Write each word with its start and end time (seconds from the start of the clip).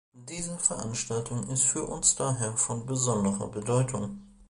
Diese 0.15 0.57
Veranstaltung 0.57 1.47
ist 1.49 1.63
für 1.63 1.83
uns 1.83 2.15
daher 2.15 2.53
von 2.53 2.87
besonderer 2.87 3.49
Bedeutung. 3.49 4.19